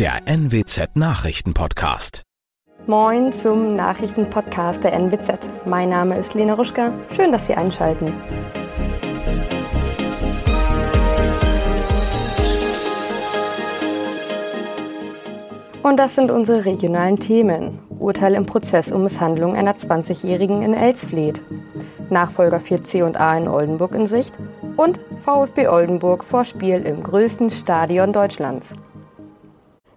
der 0.00 0.22
NWZ 0.24 0.96
Nachrichtenpodcast. 0.96 2.22
Moin 2.86 3.34
zum 3.34 3.76
Nachrichtenpodcast 3.76 4.82
der 4.82 4.94
NWZ. 4.94 5.46
Mein 5.66 5.90
Name 5.90 6.16
ist 6.16 6.32
Lena 6.32 6.54
Ruschka. 6.54 6.94
Schön, 7.14 7.30
dass 7.32 7.46
Sie 7.46 7.54
einschalten. 7.54 8.14
Und 15.82 15.98
das 15.98 16.14
sind 16.14 16.30
unsere 16.30 16.64
regionalen 16.64 17.18
Themen. 17.18 17.78
Urteil 17.98 18.36
im 18.36 18.46
Prozess 18.46 18.90
um 18.90 19.02
Misshandlung 19.02 19.54
einer 19.54 19.74
20-Jährigen 19.74 20.62
in 20.62 20.72
Elsfleth. 20.72 21.42
Nachfolger 22.08 22.60
für 22.60 22.82
C&A 22.82 23.36
in 23.36 23.48
Oldenburg 23.48 23.94
in 23.94 24.06
Sicht 24.06 24.32
und 24.78 24.98
VfB 25.22 25.68
Oldenburg 25.68 26.24
vor 26.24 26.46
Spiel 26.46 26.86
im 26.86 27.02
größten 27.02 27.50
Stadion 27.50 28.14
Deutschlands. 28.14 28.74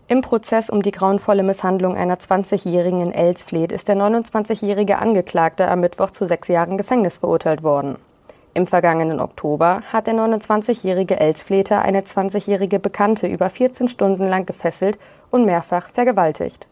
Im 0.10 0.20
Prozess 0.20 0.70
um 0.70 0.82
die 0.82 0.92
grauenvolle 0.92 1.44
Misshandlung 1.44 1.96
einer 1.96 2.18
20-Jährigen 2.18 3.00
in 3.00 3.14
Elsfleth 3.14 3.72
ist 3.72 3.88
der 3.88 3.96
29-jährige 3.96 4.98
Angeklagte 4.98 5.70
am 5.70 5.80
Mittwoch 5.80 6.12
zu 6.12 6.28
sechs 6.28 6.50
Jahren 6.50 6.78
Gefängnis 6.78 7.20
verurteilt 7.20 7.64
worden. 7.64 7.96
Im 8.54 8.68
vergangenen 8.68 9.22
Oktober 9.22 9.82
hat 9.92 10.08
der 10.08 10.14
29-jährige 10.16 11.20
Elsfleter 11.20 11.82
eine 11.82 12.02
20-jährige 12.02 12.80
Bekannte 12.80 13.28
über 13.28 13.50
14 13.50 13.88
Stunden 13.88 14.28
lang 14.28 14.46
gefesselt 14.46 15.00
und 15.32 15.46
mehrfach 15.46 15.90
vergewaltigt. 15.90 16.68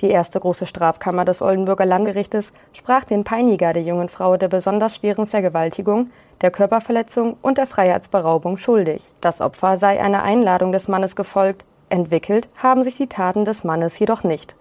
Die 0.00 0.08
erste 0.08 0.40
große 0.40 0.64
Strafkammer 0.64 1.26
des 1.26 1.42
Oldenburger 1.42 1.84
Landgerichtes 1.84 2.54
sprach 2.72 3.04
den 3.04 3.24
Peiniger 3.24 3.74
der 3.74 3.82
jungen 3.82 4.08
Frau 4.08 4.38
der 4.38 4.48
besonders 4.48 4.96
schweren 4.96 5.26
Vergewaltigung, 5.26 6.10
der 6.40 6.50
Körperverletzung 6.50 7.36
und 7.42 7.58
der 7.58 7.66
Freiheitsberaubung 7.66 8.56
schuldig. 8.56 9.12
Das 9.20 9.42
Opfer 9.42 9.76
sei 9.76 10.02
einer 10.02 10.22
Einladung 10.22 10.72
des 10.72 10.88
Mannes 10.88 11.14
gefolgt, 11.14 11.66
entwickelt 11.90 12.48
haben 12.56 12.82
sich 12.82 12.96
die 12.96 13.08
Taten 13.08 13.44
des 13.44 13.64
Mannes 13.64 13.98
jedoch 13.98 14.22
nicht. 14.22 14.54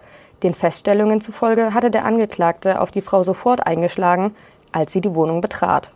Den 0.44 0.54
Feststellungen 0.54 1.22
zufolge 1.22 1.74
hatte 1.74 1.92
der 1.92 2.06
Angeklagte 2.06 2.82
auf 2.82 2.92
die 2.92 3.02
Frau 3.02 3.24
sofort 3.24 3.66
eingeschlagen, 3.66 4.36
als 4.72 4.94
sie 4.94 5.02
die 5.02 5.14
Wohnung 5.16 5.42
betrat. 5.42 5.92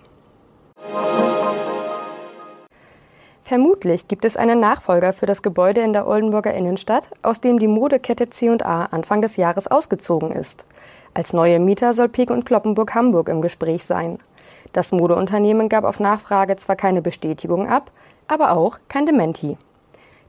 Vermutlich 3.44 4.08
gibt 4.08 4.26
es 4.26 4.38
einen 4.38 4.60
Nachfolger 4.60 5.14
für 5.14 5.26
das 5.26 5.42
Gebäude 5.42 5.82
in 5.82 5.94
der 5.94 6.08
Oldenburger 6.08 6.54
Innenstadt, 6.54 7.10
aus 7.22 7.42
dem 7.42 7.60
die 7.60 7.68
Modekette 7.68 8.30
C&A 8.30 8.86
Anfang 8.86 9.22
des 9.22 9.36
Jahres 9.36 9.68
ausgezogen 9.68 10.32
ist. 10.32 10.66
Als 11.14 11.34
neue 11.34 11.60
Mieter 11.60 11.94
soll 11.94 12.10
Peek 12.10 12.32
und 12.32 12.46
Kloppenburg 12.46 12.96
Hamburg 12.96 13.30
im 13.30 13.42
Gespräch 13.42 13.86
sein. 13.86 14.18
Das 14.72 14.92
Modeunternehmen 14.92 15.70
gab 15.70 15.84
auf 15.84 16.00
Nachfrage 16.00 16.56
zwar 16.56 16.76
keine 16.76 17.02
Bestätigung 17.02 17.68
ab, 17.68 17.92
aber 18.28 18.54
auch 18.54 18.80
kein 18.88 19.06
Dementi. 19.06 19.58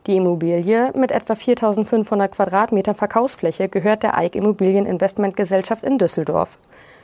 Die 0.06 0.16
Immobilie 0.16 0.92
mit 0.94 1.10
etwa 1.10 1.34
4500 1.34 2.30
Quadratmeter 2.30 2.92
Verkaufsfläche 2.92 3.70
gehört 3.70 4.02
der 4.02 4.18
Eik 4.18 4.34
Immobilieninvestmentgesellschaft 4.34 5.82
in 5.82 5.96
Düsseldorf. 5.96 6.58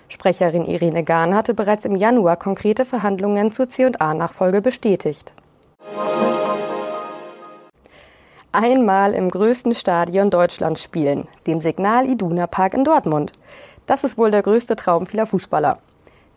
Sprecherin 0.09 0.67
Irene 0.67 1.03
Gahn 1.03 1.35
hatte 1.35 1.55
bereits 1.55 1.87
im 1.87 1.97
Januar 1.97 2.37
konkrete 2.37 2.85
Verhandlungen 2.85 3.53
zur 3.53 3.71
C&A-Nachfolge 3.71 4.61
bestätigt. 4.61 5.33
Einmal 8.53 9.15
im 9.15 9.31
größten 9.31 9.75
Stadion 9.75 10.29
Deutschlands 10.29 10.83
spielen, 10.83 11.27
dem 11.47 11.63
Signal 11.63 12.07
Iduna 12.07 12.49
Park 12.49 12.75
in 12.75 12.85
Dortmund. 12.85 13.33
Das 13.87 14.05
ist 14.05 14.19
wohl 14.19 14.31
der 14.31 14.43
größte 14.43 14.77
Traum 14.77 15.07
vieler 15.07 15.25
Fußballer. 15.25 15.79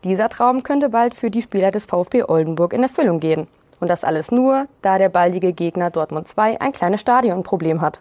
Dieser 0.06 0.30
Traum 0.30 0.64
könnte 0.64 0.88
bald 0.88 1.14
für 1.14 1.30
die 1.30 1.42
Spieler 1.42 1.72
des 1.72 1.88
VfB 1.88 2.24
Oldenburg 2.24 2.72
in 2.72 2.84
Erfüllung 2.84 3.20
gehen. 3.20 3.48
Und 3.84 3.90
das 3.90 4.06
alles 4.06 4.32
nur, 4.32 4.68
da 4.82 4.98
der 4.98 5.10
baldige 5.10 5.52
Gegner 5.52 5.90
Dortmund 5.90 6.26
2 6.26 6.62
ein 6.62 6.72
kleines 6.72 7.02
Stadionproblem 7.02 7.82
hat. 7.82 8.00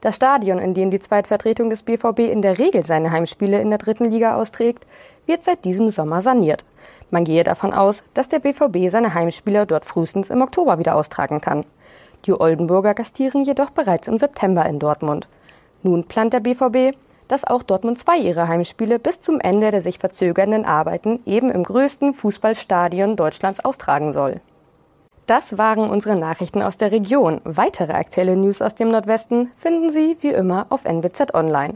Das 0.00 0.16
Stadion, 0.16 0.58
in 0.58 0.74
dem 0.74 0.90
die 0.90 0.98
Zweitvertretung 0.98 1.70
des 1.70 1.84
BVB 1.84 2.32
in 2.32 2.42
der 2.42 2.58
Regel 2.58 2.82
seine 2.82 3.12
Heimspiele 3.12 3.60
in 3.60 3.70
der 3.70 3.78
dritten 3.78 4.06
Liga 4.06 4.34
austrägt, 4.34 4.88
wird 5.24 5.44
seit 5.44 5.64
diesem 5.64 5.90
Sommer 5.90 6.20
saniert. 6.20 6.64
Man 7.12 7.22
gehe 7.22 7.44
davon 7.44 7.72
aus, 7.72 8.02
dass 8.12 8.28
der 8.28 8.40
BVB 8.40 8.90
seine 8.90 9.14
Heimspiele 9.14 9.66
dort 9.66 9.84
frühestens 9.84 10.30
im 10.30 10.42
Oktober 10.42 10.80
wieder 10.80 10.96
austragen 10.96 11.40
kann. 11.40 11.64
Die 12.24 12.32
Oldenburger 12.32 12.94
gastieren 12.94 13.44
jedoch 13.44 13.70
bereits 13.70 14.08
im 14.08 14.18
September 14.18 14.66
in 14.66 14.80
Dortmund. 14.80 15.28
Nun 15.84 16.02
plant 16.02 16.32
der 16.32 16.40
BVB, 16.40 16.96
dass 17.28 17.44
auch 17.44 17.62
Dortmund 17.62 18.00
2 18.00 18.18
ihre 18.18 18.48
Heimspiele 18.48 18.98
bis 18.98 19.20
zum 19.20 19.38
Ende 19.38 19.70
der 19.70 19.80
sich 19.80 20.00
verzögernden 20.00 20.64
Arbeiten 20.64 21.20
eben 21.24 21.52
im 21.52 21.62
größten 21.62 22.14
Fußballstadion 22.14 23.14
Deutschlands 23.14 23.64
austragen 23.64 24.12
soll. 24.12 24.40
Das 25.26 25.56
waren 25.56 25.88
unsere 25.88 26.16
Nachrichten 26.16 26.60
aus 26.62 26.76
der 26.76 26.92
Region. 26.92 27.40
Weitere 27.44 27.92
aktuelle 27.92 28.36
News 28.36 28.60
aus 28.60 28.74
dem 28.74 28.88
Nordwesten 28.90 29.50
finden 29.56 29.90
Sie 29.90 30.18
wie 30.20 30.28
immer 30.28 30.66
auf 30.68 30.84
NWZ 30.84 31.32
Online. 31.32 31.74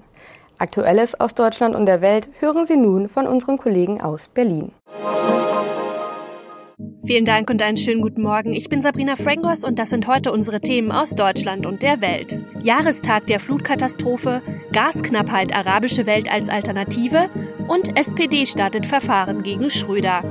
Aktuelles 0.59 1.19
aus 1.19 1.35
Deutschland 1.35 1.75
und 1.75 1.87
der 1.87 2.03
Welt 2.03 2.29
hören 2.41 2.67
Sie 2.67 2.77
nun 2.77 3.09
von 3.09 3.27
unseren 3.27 3.57
Kollegen 3.57 4.03
aus 4.03 4.29
Berlin. 4.29 4.73
Vielen 7.07 7.25
Dank 7.25 7.49
und 7.49 7.63
einen 7.63 7.79
schönen 7.79 8.03
guten 8.03 8.23
Morgen. 8.23 8.53
Ich 8.53 8.69
bin 8.69 8.83
Sabrina 8.83 9.17
Frangos 9.17 9.65
und 9.65 9.79
das 9.79 9.91
sind 9.91 10.07
heute 10.07 10.31
unsere 10.31 10.61
Themen 10.61 10.93
aus 10.93 11.11
Deutschland 11.11 11.65
und 11.65 11.83
der 11.83 12.03
Welt. 12.03 12.39
Jahrestag 12.63 13.27
der 13.27 13.41
Flutkatastrophe, 13.41 14.43
Gasknappheit 14.73 15.55
arabische 15.55 16.05
Welt 16.05 16.31
als 16.31 16.51
Alternative 16.51 17.31
und 17.67 17.97
SPD 17.97 18.45
startet 18.45 18.85
Verfahren 18.85 19.43
gegen 19.43 19.71
Schröder. 19.71 20.23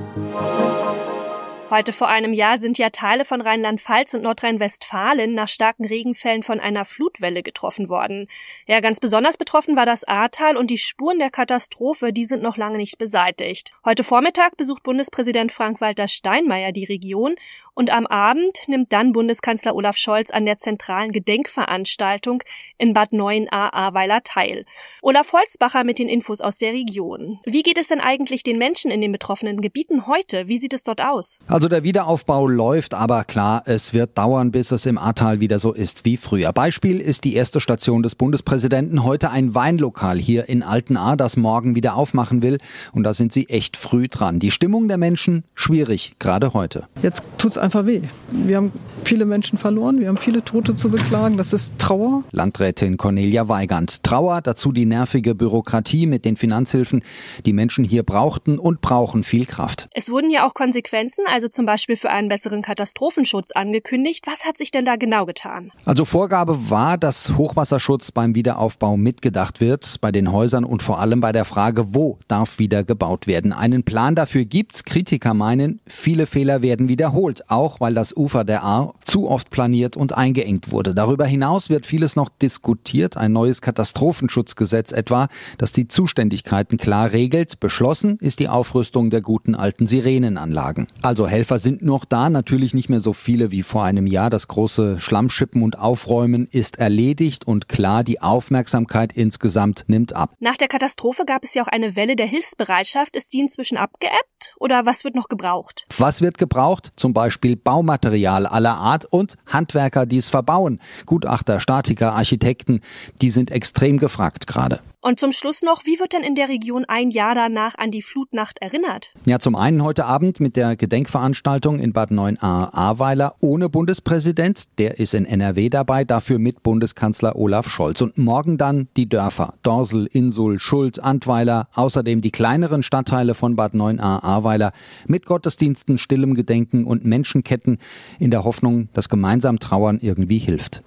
Heute 1.69 1.91
vor 1.91 2.07
einem 2.07 2.31
Jahr 2.31 2.59
sind 2.59 2.77
ja 2.77 2.91
Teile 2.91 3.25
von 3.25 3.41
Rheinland-Pfalz 3.41 4.13
und 4.13 4.21
Nordrhein-Westfalen 4.21 5.33
nach 5.33 5.49
starken 5.49 5.85
Regenfällen 5.85 6.41
von 6.41 6.61
einer 6.61 6.85
Flutwelle 6.85 7.43
getroffen 7.43 7.89
worden. 7.89 8.29
Ja, 8.67 8.79
ganz 8.79 9.01
besonders 9.01 9.35
betroffen 9.35 9.75
war 9.75 9.85
das 9.85 10.05
Ahrtal 10.05 10.55
und 10.55 10.71
die 10.71 10.77
Spuren 10.77 11.19
der 11.19 11.29
Katastrophe, 11.29 12.13
die 12.13 12.23
sind 12.23 12.41
noch 12.41 12.55
lange 12.55 12.77
nicht 12.77 12.97
beseitigt. 12.97 13.73
Heute 13.83 14.05
Vormittag 14.05 14.55
besucht 14.55 14.83
Bundespräsident 14.83 15.51
Frank-Walter 15.51 16.07
Steinmeier 16.07 16.71
die 16.71 16.85
Region 16.85 17.35
und 17.77 17.91
am 17.91 18.07
Abend 18.07 18.57
nimmt 18.67 18.91
dann 18.91 19.11
Bundeskanzler 19.11 19.75
Olaf 19.75 19.97
Scholz 19.97 20.31
an 20.31 20.45
der 20.45 20.57
zentralen 20.57 21.11
Gedenkveranstaltung 21.11 22.41
in 22.79 22.93
Bad 22.93 23.11
9a 23.11 23.71
Ahrweiler 23.71 24.23
teil. 24.23 24.65
Olaf 25.03 25.31
Holzbacher 25.31 25.83
mit 25.83 25.99
den 25.99 26.09
Infos 26.09 26.41
aus 26.41 26.57
der 26.57 26.73
Region. 26.73 27.37
Wie 27.45 27.61
geht 27.61 27.77
es 27.77 27.87
denn 27.87 27.99
eigentlich 27.99 28.41
den 28.41 28.57
Menschen 28.57 28.89
in 28.89 28.99
den 28.99 29.11
betroffenen 29.11 29.61
Gebieten 29.61 30.07
heute? 30.07 30.47
Wie 30.47 30.57
sieht 30.57 30.73
es 30.73 30.81
dort 30.81 31.01
aus? 31.01 31.37
Also 31.45 31.67
der 31.67 31.83
Wiederaufbau 31.83 32.47
läuft, 32.47 32.95
aber 32.95 33.23
klar, 33.25 33.61
es 33.67 33.93
wird 33.93 34.17
dauern, 34.17 34.51
bis 34.51 34.71
es 34.71 34.87
im 34.87 34.97
Ahrtal 34.97 35.39
wieder 35.39 35.59
so 35.59 35.71
ist 35.71 36.03
wie 36.03 36.17
früher. 36.17 36.53
Beispiel 36.53 36.99
ist 36.99 37.25
die 37.25 37.35
erste 37.35 37.59
Station 37.59 38.01
des 38.01 38.15
Bundespräsidenten. 38.15 39.03
Heute 39.03 39.29
ein 39.29 39.53
Weinlokal 39.53 40.17
hier 40.17 40.49
in 40.49 40.63
Altenahr, 40.63 41.15
das 41.15 41.37
morgen 41.37 41.75
wieder 41.75 41.95
aufmachen 41.95 42.41
will. 42.41 42.57
Und 42.91 43.03
da 43.03 43.13
sind 43.13 43.31
sie 43.31 43.49
echt 43.49 43.77
früh 43.77 44.07
dran. 44.07 44.39
Die 44.39 44.49
Stimmung 44.49 44.87
der 44.87 44.97
Menschen 44.97 45.43
schwierig, 45.53 46.15
gerade 46.17 46.55
heute. 46.55 46.87
Jetzt 47.03 47.21
tut's 47.37 47.59
einfach 47.67 47.85
weh. 47.85 48.01
Wir 48.31 48.55
haben 48.55 48.71
viele 49.03 49.25
Menschen 49.25 49.57
verloren, 49.57 49.99
wir 49.99 50.07
haben 50.07 50.17
viele 50.17 50.41
Tote 50.41 50.73
zu 50.73 50.89
beklagen, 50.89 51.35
das 51.35 51.51
ist 51.51 51.77
Trauer. 51.77 52.23
Landrätin 52.31 52.95
Cornelia 52.95 53.49
Weigand. 53.49 54.03
Trauer, 54.03 54.41
dazu 54.41 54.71
die 54.71 54.85
nervige 54.85 55.35
Bürokratie 55.35 56.05
mit 56.05 56.23
den 56.23 56.37
Finanzhilfen. 56.37 57.03
Die 57.45 57.51
Menschen 57.51 57.83
hier 57.83 58.03
brauchten 58.03 58.57
und 58.57 58.79
brauchen 58.79 59.23
viel 59.23 59.45
Kraft. 59.45 59.89
Es 59.93 60.09
wurden 60.09 60.29
ja 60.29 60.47
auch 60.47 60.53
Konsequenzen, 60.53 61.25
also 61.29 61.49
zum 61.49 61.65
Beispiel 61.65 61.97
für 61.97 62.09
einen 62.09 62.29
besseren 62.29 62.61
Katastrophenschutz 62.61 63.51
angekündigt. 63.51 64.23
Was 64.27 64.45
hat 64.45 64.57
sich 64.57 64.71
denn 64.71 64.85
da 64.85 64.95
genau 64.95 65.25
getan? 65.25 65.73
Also 65.83 66.05
Vorgabe 66.05 66.69
war, 66.69 66.97
dass 66.97 67.35
Hochwasserschutz 67.35 68.13
beim 68.13 68.33
Wiederaufbau 68.33 68.95
mitgedacht 68.95 69.59
wird, 69.59 69.97
bei 69.99 70.13
den 70.13 70.31
Häusern 70.31 70.63
und 70.63 70.83
vor 70.83 70.99
allem 70.99 71.19
bei 71.19 71.33
der 71.33 71.43
Frage, 71.43 71.93
wo 71.93 72.17
darf 72.29 72.59
wieder 72.59 72.85
gebaut 72.85 73.27
werden. 73.27 73.51
Einen 73.51 73.83
Plan 73.83 74.15
dafür 74.15 74.45
gibt's. 74.45 74.85
Kritiker 74.85 75.33
meinen, 75.33 75.81
viele 75.85 76.27
Fehler 76.27 76.61
werden 76.61 76.87
wiederholt 76.87 77.49
auch 77.57 77.79
weil 77.79 77.95
das 77.95 78.15
Ufer 78.15 78.43
der 78.43 78.63
Ahr 78.63 78.93
zu 79.01 79.27
oft 79.27 79.49
planiert 79.49 79.97
und 79.97 80.15
eingeengt 80.15 80.71
wurde. 80.71 80.93
Darüber 80.93 81.25
hinaus 81.25 81.69
wird 81.69 81.85
vieles 81.85 82.15
noch 82.15 82.29
diskutiert, 82.29 83.17
ein 83.17 83.33
neues 83.33 83.61
Katastrophenschutzgesetz 83.61 84.91
etwa, 84.91 85.27
das 85.57 85.71
die 85.71 85.87
Zuständigkeiten 85.87 86.77
klar 86.77 87.11
regelt. 87.11 87.59
Beschlossen 87.59 88.17
ist 88.21 88.39
die 88.39 88.47
Aufrüstung 88.47 89.09
der 89.09 89.21
guten 89.21 89.55
alten 89.55 89.87
Sirenenanlagen. 89.87 90.87
Also 91.01 91.27
Helfer 91.27 91.57
sind 91.57 91.81
noch 91.81 92.05
da, 92.05 92.29
natürlich 92.29 92.75
nicht 92.75 92.89
mehr 92.89 92.99
so 92.99 93.13
viele 93.13 93.49
wie 93.51 93.63
vor 93.63 93.83
einem 93.83 94.05
Jahr. 94.05 94.29
Das 94.29 94.47
große 94.47 94.99
Schlammschippen 94.99 95.63
und 95.63 95.79
Aufräumen 95.79 96.47
ist 96.51 96.77
erledigt 96.77 97.47
und 97.47 97.67
klar, 97.67 98.03
die 98.03 98.21
Aufmerksamkeit 98.21 99.13
insgesamt 99.13 99.85
nimmt 99.87 100.15
ab. 100.15 100.31
Nach 100.39 100.57
der 100.57 100.67
Katastrophe 100.67 101.23
gab 101.25 101.43
es 101.43 101.55
ja 101.55 101.63
auch 101.63 101.67
eine 101.67 101.95
Welle 101.95 102.15
der 102.15 102.27
Hilfsbereitschaft. 102.27 103.15
Ist 103.15 103.33
die 103.33 103.39
inzwischen 103.39 103.77
abgeebbt 103.77 104.53
oder 104.59 104.85
was 104.85 105.03
wird 105.03 105.15
noch 105.15 105.27
gebraucht? 105.27 105.87
Was 105.97 106.21
wird 106.21 106.37
gebraucht? 106.37 106.91
Zum 106.95 107.13
Beispiel 107.13 107.46
Beispiel 107.47 107.55
Baumaterial 107.55 108.45
aller 108.45 108.75
Art 108.75 109.05
und 109.05 109.37
Handwerker, 109.45 110.05
die 110.05 110.17
es 110.17 110.27
verbauen. 110.27 110.79
Gutachter, 111.05 111.59
Statiker, 111.59 112.13
Architekten, 112.13 112.81
die 113.21 113.29
sind 113.29 113.51
extrem 113.51 113.99
gefragt 113.99 114.47
gerade. 114.47 114.79
Und 115.07 115.21
zum 115.21 115.31
Schluss 115.31 115.61
noch, 115.61 115.85
wie 115.85 116.01
wird 116.01 116.11
denn 116.11 116.21
in 116.21 116.35
der 116.35 116.49
Region 116.49 116.83
ein 116.83 117.11
Jahr 117.11 117.33
danach 117.33 117.77
an 117.77 117.91
die 117.91 118.01
Flutnacht 118.01 118.57
erinnert? 118.59 119.13
Ja, 119.25 119.39
zum 119.39 119.55
einen 119.55 119.81
heute 119.81 120.03
Abend 120.03 120.41
mit 120.41 120.57
der 120.57 120.75
Gedenkveranstaltung 120.75 121.79
in 121.79 121.93
Bad 121.93 122.11
9a 122.11 122.73
Ahrweiler 122.73 123.35
ohne 123.39 123.69
Bundespräsident. 123.69 124.65
Der 124.79 124.99
ist 124.99 125.13
in 125.13 125.25
NRW 125.25 125.69
dabei, 125.69 126.03
dafür 126.03 126.39
mit 126.39 126.61
Bundeskanzler 126.61 127.37
Olaf 127.37 127.69
Scholz. 127.69 128.01
Und 128.01 128.17
morgen 128.17 128.57
dann 128.57 128.89
die 128.97 129.07
Dörfer 129.07 129.53
Dorsel, 129.63 130.09
Insul, 130.11 130.59
Schuld, 130.59 131.01
Antweiler, 131.01 131.69
außerdem 131.73 132.19
die 132.19 132.31
kleineren 132.31 132.83
Stadtteile 132.83 133.33
von 133.33 133.55
Bad 133.55 133.75
9a 133.75 134.23
Ahrweiler 134.23 134.73
mit 135.05 135.25
Gottesdiensten, 135.25 135.97
stillem 135.97 136.33
Gedenken 136.33 136.83
und 136.83 137.05
Menschenketten 137.05 137.77
in 138.19 138.29
der 138.29 138.43
Hoffnung, 138.43 138.89
dass 138.91 139.07
gemeinsam 139.07 139.59
Trauern 139.59 139.99
irgendwie 140.01 140.39
hilft. 140.39 140.83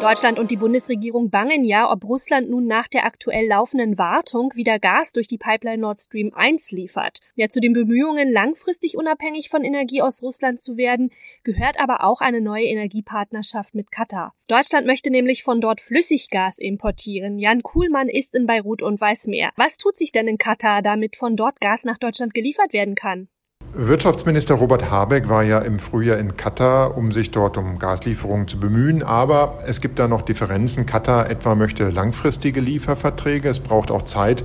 Deutschland 0.00 0.38
und 0.38 0.52
die 0.52 0.56
Bundesregierung 0.56 1.28
bangen 1.28 1.64
ja, 1.64 1.90
ob 1.90 2.04
Russland 2.04 2.48
nun 2.48 2.68
nach 2.68 2.86
der 2.86 3.04
aktuell 3.04 3.48
laufenden 3.48 3.98
Wartung 3.98 4.52
wieder 4.54 4.78
Gas 4.78 5.12
durch 5.12 5.26
die 5.26 5.38
Pipeline 5.38 5.78
Nord 5.78 5.98
Stream 5.98 6.32
1 6.32 6.70
liefert. 6.70 7.18
Ja, 7.34 7.48
zu 7.48 7.60
den 7.60 7.72
Bemühungen, 7.72 8.32
langfristig 8.32 8.96
unabhängig 8.96 9.48
von 9.48 9.64
Energie 9.64 10.00
aus 10.00 10.22
Russland 10.22 10.60
zu 10.60 10.76
werden, 10.76 11.10
gehört 11.42 11.80
aber 11.80 12.04
auch 12.04 12.20
eine 12.20 12.40
neue 12.40 12.66
Energiepartnerschaft 12.66 13.74
mit 13.74 13.90
Katar. 13.90 14.34
Deutschland 14.46 14.86
möchte 14.86 15.10
nämlich 15.10 15.42
von 15.42 15.60
dort 15.60 15.80
Flüssiggas 15.80 16.58
importieren. 16.58 17.40
Jan 17.40 17.64
Kuhlmann 17.64 18.08
ist 18.08 18.36
in 18.36 18.46
Beirut 18.46 18.82
und 18.82 19.00
weiß 19.00 19.26
mehr. 19.26 19.50
Was 19.56 19.78
tut 19.78 19.96
sich 19.96 20.12
denn 20.12 20.28
in 20.28 20.38
Katar, 20.38 20.80
damit 20.80 21.16
von 21.16 21.34
dort 21.34 21.60
Gas 21.60 21.82
nach 21.82 21.98
Deutschland 21.98 22.34
geliefert 22.34 22.72
werden 22.72 22.94
kann? 22.94 23.28
Wirtschaftsminister 23.80 24.56
Robert 24.56 24.90
Habeck 24.90 25.28
war 25.28 25.44
ja 25.44 25.60
im 25.60 25.78
Frühjahr 25.78 26.18
in 26.18 26.36
Katar, 26.36 26.96
um 26.96 27.12
sich 27.12 27.30
dort 27.30 27.56
um 27.56 27.78
Gaslieferungen 27.78 28.48
zu 28.48 28.58
bemühen. 28.58 29.04
Aber 29.04 29.60
es 29.68 29.80
gibt 29.80 30.00
da 30.00 30.08
noch 30.08 30.22
Differenzen. 30.22 30.84
Katar 30.84 31.30
etwa 31.30 31.54
möchte 31.54 31.88
langfristige 31.88 32.60
Lieferverträge. 32.60 33.48
Es 33.48 33.60
braucht 33.60 33.92
auch 33.92 34.02
Zeit, 34.02 34.42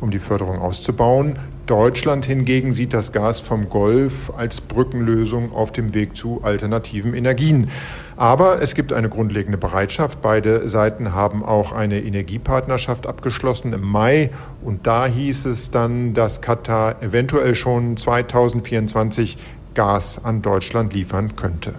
um 0.00 0.12
die 0.12 0.20
Förderung 0.20 0.60
auszubauen. 0.60 1.36
Deutschland 1.66 2.26
hingegen 2.26 2.72
sieht 2.72 2.94
das 2.94 3.10
Gas 3.10 3.40
vom 3.40 3.68
Golf 3.68 4.32
als 4.36 4.60
Brückenlösung 4.60 5.52
auf 5.52 5.72
dem 5.72 5.94
Weg 5.94 6.16
zu 6.16 6.40
alternativen 6.44 7.12
Energien. 7.12 7.70
Aber 8.16 8.62
es 8.62 8.74
gibt 8.74 8.92
eine 8.92 9.08
grundlegende 9.08 9.58
Bereitschaft. 9.58 10.22
Beide 10.22 10.68
Seiten 10.68 11.12
haben 11.12 11.44
auch 11.44 11.72
eine 11.72 12.00
Energiepartnerschaft 12.00 13.06
abgeschlossen 13.06 13.72
im 13.72 13.82
Mai. 13.82 14.30
Und 14.62 14.86
da 14.86 15.06
hieß 15.06 15.46
es 15.46 15.70
dann, 15.70 16.14
dass 16.14 16.40
Katar 16.40 17.02
eventuell 17.02 17.54
schon 17.54 17.96
2024 17.96 19.36
Gas 19.74 20.24
an 20.24 20.42
Deutschland 20.42 20.94
liefern 20.94 21.36
könnte. 21.36 21.74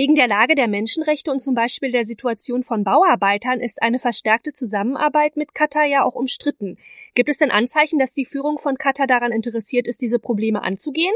Wegen 0.00 0.14
der 0.14 0.28
Lage 0.28 0.54
der 0.54 0.66
Menschenrechte 0.66 1.30
und 1.30 1.40
zum 1.40 1.54
Beispiel 1.54 1.92
der 1.92 2.06
Situation 2.06 2.62
von 2.62 2.84
Bauarbeitern 2.84 3.60
ist 3.60 3.82
eine 3.82 3.98
verstärkte 3.98 4.54
Zusammenarbeit 4.54 5.36
mit 5.36 5.54
Katar 5.54 5.84
ja 5.84 6.04
auch 6.04 6.14
umstritten. 6.14 6.78
Gibt 7.14 7.28
es 7.28 7.36
denn 7.36 7.50
Anzeichen, 7.50 7.98
dass 7.98 8.14
die 8.14 8.24
Führung 8.24 8.56
von 8.56 8.78
Katar 8.78 9.06
daran 9.06 9.30
interessiert 9.30 9.86
ist, 9.86 10.00
diese 10.00 10.18
Probleme 10.18 10.62
anzugehen? 10.62 11.12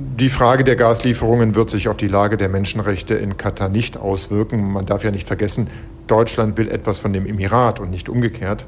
Die 0.00 0.28
Frage 0.28 0.62
der 0.62 0.76
Gaslieferungen 0.76 1.56
wird 1.56 1.70
sich 1.70 1.88
auf 1.88 1.96
die 1.96 2.06
Lage 2.06 2.36
der 2.36 2.48
Menschenrechte 2.48 3.14
in 3.14 3.36
Katar 3.36 3.68
nicht 3.68 3.96
auswirken. 3.96 4.72
Man 4.72 4.86
darf 4.86 5.02
ja 5.02 5.10
nicht 5.10 5.26
vergessen, 5.26 5.66
Deutschland 6.06 6.56
will 6.56 6.70
etwas 6.70 7.00
von 7.00 7.12
dem 7.12 7.26
Emirat 7.26 7.80
und 7.80 7.90
nicht 7.90 8.08
umgekehrt. 8.08 8.64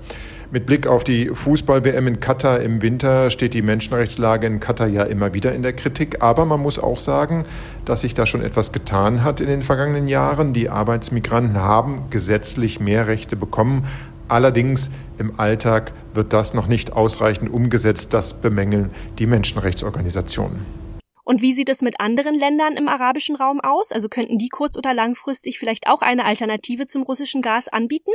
Mit 0.50 0.66
Blick 0.66 0.88
auf 0.88 1.04
die 1.04 1.28
Fußball-WM 1.28 2.08
in 2.08 2.18
Katar 2.18 2.58
im 2.58 2.82
Winter 2.82 3.30
steht 3.30 3.54
die 3.54 3.62
Menschenrechtslage 3.62 4.48
in 4.48 4.58
Katar 4.58 4.88
ja 4.88 5.04
immer 5.04 5.32
wieder 5.32 5.54
in 5.54 5.62
der 5.62 5.72
Kritik. 5.72 6.20
Aber 6.20 6.46
man 6.46 6.58
muss 6.58 6.80
auch 6.80 6.98
sagen, 6.98 7.44
dass 7.84 8.00
sich 8.00 8.14
da 8.14 8.26
schon 8.26 8.42
etwas 8.42 8.72
getan 8.72 9.22
hat 9.22 9.40
in 9.40 9.46
den 9.46 9.62
vergangenen 9.62 10.08
Jahren. 10.08 10.52
Die 10.52 10.68
Arbeitsmigranten 10.68 11.58
haben 11.58 12.06
gesetzlich 12.10 12.80
mehr 12.80 13.06
Rechte 13.06 13.36
bekommen. 13.36 13.86
Allerdings 14.26 14.90
im 15.16 15.38
Alltag 15.38 15.92
wird 16.12 16.32
das 16.32 16.54
noch 16.54 16.66
nicht 16.66 16.92
ausreichend 16.92 17.52
umgesetzt. 17.52 18.12
Das 18.14 18.34
bemängeln 18.34 18.90
die 19.20 19.26
Menschenrechtsorganisationen. 19.26 20.89
Und 21.30 21.42
wie 21.42 21.52
sieht 21.52 21.68
es 21.68 21.80
mit 21.80 22.00
anderen 22.00 22.34
Ländern 22.34 22.76
im 22.76 22.88
arabischen 22.88 23.36
Raum 23.36 23.60
aus? 23.60 23.92
Also 23.92 24.08
könnten 24.08 24.36
die 24.36 24.48
kurz- 24.48 24.76
oder 24.76 24.94
langfristig 24.94 25.60
vielleicht 25.60 25.86
auch 25.86 26.02
eine 26.02 26.24
Alternative 26.24 26.86
zum 26.86 27.04
russischen 27.04 27.40
Gas 27.40 27.68
anbieten? 27.68 28.10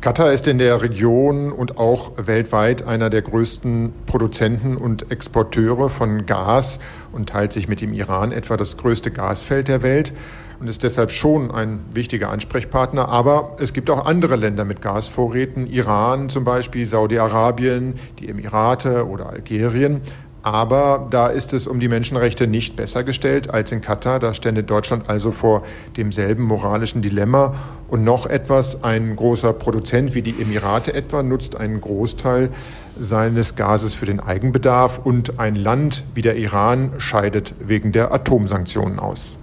Katar 0.00 0.30
ist 0.30 0.46
in 0.46 0.58
der 0.58 0.82
Region 0.82 1.50
und 1.50 1.78
auch 1.78 2.12
weltweit 2.16 2.86
einer 2.86 3.10
der 3.10 3.22
größten 3.22 3.92
Produzenten 4.06 4.76
und 4.76 5.10
Exporteure 5.10 5.88
von 5.88 6.26
Gas 6.26 6.78
und 7.10 7.30
teilt 7.30 7.52
sich 7.52 7.66
mit 7.66 7.80
dem 7.80 7.92
Iran 7.92 8.30
etwa 8.30 8.56
das 8.56 8.76
größte 8.76 9.10
Gasfeld 9.10 9.66
der 9.66 9.82
Welt 9.82 10.12
und 10.60 10.68
ist 10.68 10.84
deshalb 10.84 11.10
schon 11.10 11.50
ein 11.50 11.80
wichtiger 11.92 12.30
Ansprechpartner. 12.30 13.08
Aber 13.08 13.56
es 13.58 13.72
gibt 13.72 13.90
auch 13.90 14.06
andere 14.06 14.36
Länder 14.36 14.64
mit 14.64 14.80
Gasvorräten, 14.80 15.66
Iran 15.66 16.28
zum 16.28 16.44
Beispiel, 16.44 16.86
Saudi-Arabien, 16.86 17.94
die 18.20 18.28
Emirate 18.28 19.08
oder 19.08 19.28
Algerien. 19.30 20.02
Aber 20.46 21.08
da 21.10 21.26
ist 21.26 21.52
es 21.52 21.66
um 21.66 21.80
die 21.80 21.88
Menschenrechte 21.88 22.46
nicht 22.46 22.76
besser 22.76 23.02
gestellt 23.02 23.50
als 23.50 23.72
in 23.72 23.80
Katar. 23.80 24.20
Da 24.20 24.32
stände 24.32 24.62
Deutschland 24.62 25.10
also 25.10 25.32
vor 25.32 25.64
demselben 25.96 26.44
moralischen 26.44 27.02
Dilemma. 27.02 27.54
Und 27.88 28.04
noch 28.04 28.26
etwas, 28.26 28.84
ein 28.84 29.16
großer 29.16 29.52
Produzent 29.52 30.14
wie 30.14 30.22
die 30.22 30.40
Emirate 30.40 30.94
etwa 30.94 31.24
nutzt 31.24 31.56
einen 31.56 31.80
Großteil 31.80 32.50
seines 32.96 33.56
Gases 33.56 33.94
für 33.94 34.06
den 34.06 34.20
Eigenbedarf 34.20 35.00
und 35.02 35.40
ein 35.40 35.56
Land 35.56 36.04
wie 36.14 36.22
der 36.22 36.36
Iran 36.36 36.92
scheidet 36.98 37.56
wegen 37.58 37.90
der 37.90 38.14
Atomsanktionen 38.14 39.00
aus. 39.00 39.38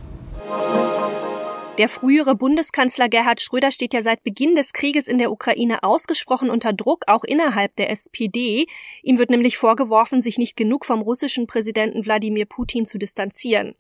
Der 1.80 1.90
frühere 1.90 2.36
Bundeskanzler 2.36 3.10
Gerhard 3.10 3.42
Schröder 3.42 3.72
steht 3.72 3.96
ja 3.96 4.04
seit 4.04 4.22
Beginn 4.22 4.54
des 4.54 4.74
Krieges 4.74 5.08
in 5.08 5.18
der 5.18 5.32
Ukraine 5.32 5.82
ausgesprochen 5.82 6.52
unter 6.52 6.72
Druck, 6.72 7.06
auch 7.08 7.24
innerhalb 7.24 7.76
der 7.78 7.90
SPD. 7.90 8.68
Ihm 9.02 9.18
wird 9.18 9.32
nämlich 9.32 9.58
vorgeworfen, 9.58 10.22
sich 10.22 10.38
nicht 10.38 10.56
genug 10.56 10.86
vom 10.86 11.02
russischen 11.02 11.48
Präsidenten 11.48 12.06
Wladimir 12.06 12.46
Putin 12.46 12.86
zu 12.86 13.00
distanzieren. 13.00 13.74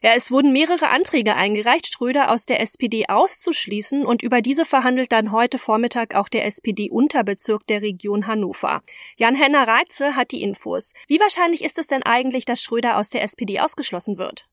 Ja, 0.00 0.12
es 0.14 0.30
wurden 0.30 0.50
mehrere 0.50 0.88
Anträge 0.88 1.36
eingereicht, 1.36 1.92
Schröder 1.92 2.30
aus 2.30 2.46
der 2.46 2.60
SPD 2.60 3.04
auszuschließen 3.06 4.06
und 4.06 4.22
über 4.22 4.40
diese 4.40 4.64
verhandelt 4.64 5.12
dann 5.12 5.30
heute 5.30 5.58
Vormittag 5.58 6.14
auch 6.14 6.30
der 6.30 6.46
SPD-Unterbezirk 6.46 7.66
der 7.66 7.82
Region 7.82 8.26
Hannover. 8.26 8.80
Jan-Henner 9.18 9.68
Reitze 9.68 10.16
hat 10.16 10.32
die 10.32 10.40
Infos. 10.40 10.94
Wie 11.06 11.20
wahrscheinlich 11.20 11.62
ist 11.62 11.76
es 11.76 11.86
denn 11.86 12.02
eigentlich, 12.02 12.46
dass 12.46 12.62
Schröder 12.62 12.96
aus 12.96 13.10
der 13.10 13.22
SPD 13.22 13.60
ausgeschlossen 13.60 14.16
wird? 14.16 14.48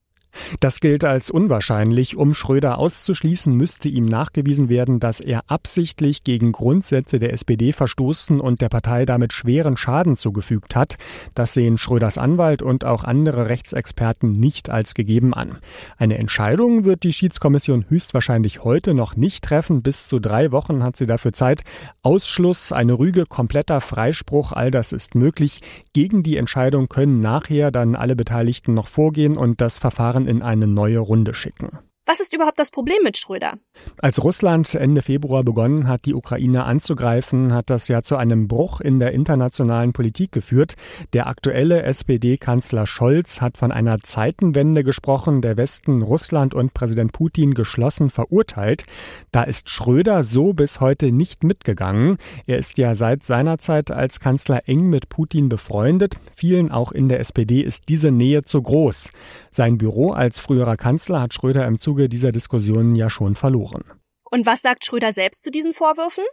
Das 0.59 0.79
gilt 0.79 1.03
als 1.03 1.31
unwahrscheinlich. 1.31 2.15
Um 2.15 2.33
Schröder 2.33 2.77
auszuschließen, 2.77 3.53
müsste 3.53 3.89
ihm 3.89 4.05
nachgewiesen 4.05 4.69
werden, 4.69 4.99
dass 4.99 5.19
er 5.19 5.41
absichtlich 5.47 6.23
gegen 6.23 6.51
Grundsätze 6.51 7.19
der 7.19 7.33
SPD 7.33 7.73
verstoßen 7.73 8.39
und 8.39 8.61
der 8.61 8.69
Partei 8.69 9.05
damit 9.05 9.33
schweren 9.33 9.77
Schaden 9.77 10.15
zugefügt 10.15 10.75
hat. 10.75 10.97
Das 11.35 11.53
sehen 11.53 11.77
Schröders 11.77 12.17
Anwalt 12.17 12.61
und 12.61 12.85
auch 12.85 13.03
andere 13.03 13.47
Rechtsexperten 13.49 14.31
nicht 14.31 14.69
als 14.69 14.93
gegeben 14.93 15.33
an. 15.33 15.57
Eine 15.97 16.17
Entscheidung 16.17 16.85
wird 16.85 17.03
die 17.03 17.13
Schiedskommission 17.13 17.85
höchstwahrscheinlich 17.89 18.63
heute 18.63 18.93
noch 18.93 19.15
nicht 19.15 19.43
treffen. 19.43 19.81
Bis 19.81 20.07
zu 20.07 20.19
drei 20.19 20.51
Wochen 20.51 20.83
hat 20.83 20.97
sie 20.97 21.07
dafür 21.07 21.33
Zeit. 21.33 21.63
Ausschluss, 22.01 22.71
eine 22.71 22.93
Rüge, 22.93 23.25
kompletter 23.25 23.81
Freispruch, 23.81 24.51
all 24.51 24.71
das 24.71 24.91
ist 24.91 25.15
möglich. 25.15 25.61
Gegen 25.93 26.23
die 26.23 26.37
Entscheidung 26.37 26.89
können 26.89 27.21
nachher 27.21 27.71
dann 27.71 27.95
alle 27.95 28.15
Beteiligten 28.15 28.73
noch 28.73 28.87
vorgehen 28.87 29.37
und 29.37 29.61
das 29.61 29.77
Verfahren 29.77 30.22
in 30.27 30.41
eine 30.41 30.67
neue 30.67 30.99
Runde 30.99 31.33
schicken. 31.33 31.79
Was 32.05 32.19
ist 32.19 32.33
überhaupt 32.33 32.59
das 32.59 32.69
Problem 32.69 32.97
mit 33.01 33.15
Schröder? 33.15 33.53
Als 34.01 34.21
Russland 34.21 34.75
Ende 34.75 35.01
Februar 35.01 35.41
begonnen 35.41 35.87
hat, 35.87 36.03
die 36.03 36.13
Ukraine 36.13 36.65
anzugreifen, 36.65 37.53
hat 37.53 37.69
das 37.69 37.87
ja 37.87 38.03
zu 38.03 38.17
einem 38.17 38.49
Bruch 38.49 38.81
in 38.81 38.99
der 38.99 39.13
internationalen 39.13 39.93
Politik 39.93 40.33
geführt. 40.33 40.75
Der 41.13 41.27
aktuelle 41.27 41.83
SPD-Kanzler 41.83 42.87
Scholz 42.87 43.39
hat 43.39 43.57
von 43.57 43.71
einer 43.71 44.01
Zeitenwende 44.01 44.83
gesprochen, 44.83 45.41
der 45.41 45.55
Westen 45.55 46.01
Russland 46.01 46.53
und 46.53 46.73
Präsident 46.73 47.13
Putin 47.13 47.53
geschlossen 47.53 48.09
verurteilt. 48.09 48.83
Da 49.31 49.43
ist 49.43 49.69
Schröder 49.69 50.25
so 50.25 50.51
bis 50.51 50.81
heute 50.81 51.13
nicht 51.13 51.45
mitgegangen. 51.45 52.17
Er 52.47 52.57
ist 52.57 52.77
ja 52.77 52.95
seit 52.95 53.23
seiner 53.23 53.59
Zeit 53.59 53.91
als 53.91 54.19
Kanzler 54.19 54.67
eng 54.67 54.89
mit 54.89 55.07
Putin 55.07 55.47
befreundet. 55.47 56.17
Vielen 56.35 56.69
auch 56.69 56.91
in 56.91 57.07
der 57.07 57.21
SPD 57.21 57.61
ist 57.61 57.87
diese 57.87 58.11
Nähe 58.11 58.43
zu 58.43 58.61
groß. 58.61 59.11
Sein 59.49 59.77
Büro 59.77 60.11
als 60.11 60.41
früherer 60.41 60.75
Kanzler 60.75 61.21
hat 61.21 61.33
Schröder 61.33 61.65
im 61.65 61.79
Zuge 61.79 61.92
Zuge 61.93 62.09
dieser 62.09 62.31
Diskussionen 62.31 62.95
ja 62.95 63.07
schon 63.07 63.35
verloren. 63.35 63.83
Und 64.31 64.47
was 64.47 64.63
sagt 64.63 64.83
Schröder 64.83 65.13
selbst 65.13 65.43
zu 65.43 65.51
diesen 65.51 65.75
Vorwürfen? 65.75 66.23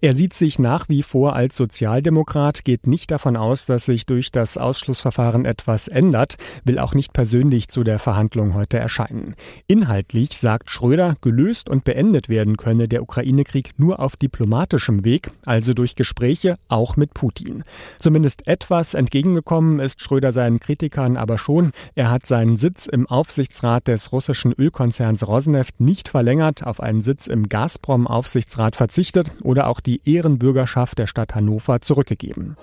Er 0.00 0.14
sieht 0.14 0.34
sich 0.34 0.58
nach 0.58 0.88
wie 0.88 1.02
vor 1.02 1.34
als 1.34 1.56
Sozialdemokrat, 1.56 2.64
geht 2.64 2.86
nicht 2.86 3.10
davon 3.10 3.36
aus, 3.36 3.66
dass 3.66 3.84
sich 3.84 4.06
durch 4.06 4.30
das 4.30 4.56
Ausschlussverfahren 4.56 5.44
etwas 5.44 5.88
ändert, 5.88 6.36
will 6.64 6.78
auch 6.78 6.94
nicht 6.94 7.12
persönlich 7.12 7.68
zu 7.68 7.84
der 7.84 7.98
Verhandlung 7.98 8.54
heute 8.54 8.78
erscheinen. 8.78 9.34
Inhaltlich 9.66 10.36
sagt 10.36 10.70
Schröder, 10.70 11.16
gelöst 11.20 11.68
und 11.68 11.84
beendet 11.84 12.28
werden 12.28 12.56
könne 12.56 12.88
der 12.88 13.02
Ukraine-Krieg 13.02 13.72
nur 13.78 14.00
auf 14.00 14.16
diplomatischem 14.16 15.04
Weg, 15.04 15.30
also 15.44 15.74
durch 15.74 15.94
Gespräche, 15.94 16.56
auch 16.68 16.96
mit 16.96 17.14
Putin. 17.14 17.64
Zumindest 17.98 18.46
etwas 18.46 18.94
entgegengekommen 18.94 19.80
ist 19.80 20.00
Schröder 20.00 20.32
seinen 20.32 20.60
Kritikern 20.60 21.16
aber 21.16 21.38
schon. 21.38 21.72
Er 21.94 22.10
hat 22.10 22.26
seinen 22.26 22.56
Sitz 22.56 22.86
im 22.86 23.06
Aufsichtsrat 23.06 23.88
des 23.88 24.12
russischen 24.12 24.52
Ölkonzerns 24.52 25.26
Rosneft 25.26 25.80
nicht 25.80 26.08
verlängert, 26.08 26.64
auf 26.64 26.80
einen 26.80 27.00
Sitz 27.00 27.26
im 27.26 27.48
Gazprom-Aufsichtsrat 27.48 28.76
verzichtet 28.76 29.30
oder 29.42 29.65
wurde 29.66 29.68
auch 29.68 29.80
die 29.80 30.00
Ehrenbürgerschaft 30.04 30.98
der 30.98 31.06
Stadt 31.06 31.34
Hannover 31.34 31.80
zurückgegeben. 31.80 32.56